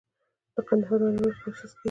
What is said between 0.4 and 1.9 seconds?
د قندهار انار پروسس کیږي؟